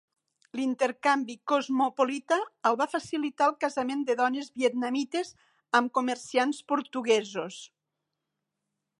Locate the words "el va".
2.69-2.87